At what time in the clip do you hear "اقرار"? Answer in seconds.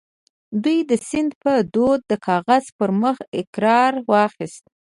3.41-3.93